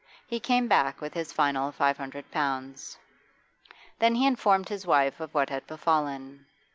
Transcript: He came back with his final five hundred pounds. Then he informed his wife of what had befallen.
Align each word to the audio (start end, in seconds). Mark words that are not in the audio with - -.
He 0.25 0.39
came 0.39 0.67
back 0.67 0.99
with 0.99 1.13
his 1.13 1.31
final 1.31 1.71
five 1.71 1.95
hundred 1.99 2.31
pounds. 2.31 2.97
Then 3.99 4.15
he 4.15 4.25
informed 4.25 4.67
his 4.67 4.87
wife 4.87 5.19
of 5.19 5.31
what 5.35 5.51
had 5.51 5.67
befallen. 5.67 6.47